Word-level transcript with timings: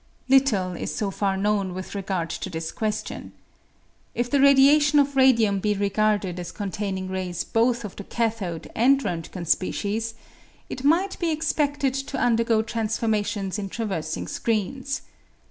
Little 0.27 0.75
is 0.75 0.95
so 0.95 1.11
far 1.11 1.37
known 1.37 1.75
with 1.75 1.93
regard 1.93 2.31
to 2.31 2.49
this 2.49 2.71
question. 2.71 3.33
If 4.15 4.31
the 4.31 4.41
radiation 4.41 4.97
of 4.97 5.15
radium 5.15 5.59
be 5.59 5.75
regarded 5.75 6.39
as 6.39 6.51
containing 6.51 7.07
rays 7.07 7.43
both 7.43 7.85
of 7.85 7.95
the 7.95 8.03
cathode 8.03 8.71
and 8.73 8.99
Rontgen 8.99 9.45
species, 9.45 10.15
it 10.71 10.83
might 10.83 11.19
be 11.19 11.29
expeded 11.29 11.93
to 11.93 12.17
undergo 12.17 12.63
transformations 12.63 13.59
in 13.59 13.69
traversing 13.69 14.27
screens. 14.27 15.01